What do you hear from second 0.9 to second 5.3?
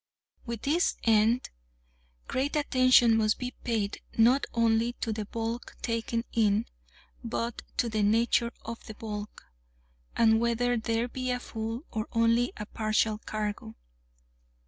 end, great attention must be paid, not only to the